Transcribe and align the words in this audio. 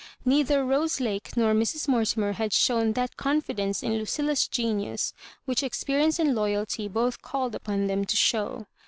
Neither 0.25 0.65
Rose 0.65 0.99
Lake 0.99 1.37
nor 1.37 1.53
Mrs. 1.53 1.87
Mortimer 1.87 2.31
had 2.31 2.53
shown 2.53 2.93
that 2.93 3.17
confidence 3.17 3.83
in 3.83 3.91
LuciUa^s 3.91 4.49
genius 4.49 5.13
which 5.45 5.61
experience 5.61 6.17
and 6.17 6.33
loyalty 6.33 6.87
both 6.87 7.21
called 7.21 7.53
upon 7.53 7.85
them 7.85 8.05
to 8.05 8.15
show. 8.15 8.65